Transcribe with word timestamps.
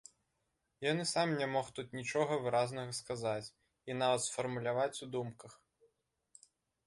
Ён 0.91 0.97
і 1.01 1.03
сам 1.09 1.33
не 1.41 1.47
мог 1.55 1.67
тут 1.79 1.87
нічога 1.99 2.33
выразнага 2.45 2.91
сказаць 3.01 3.53
і 3.91 3.97
нават 4.01 4.21
сфармуляваць 4.27 5.01
у 5.07 5.11
думках. 5.17 5.51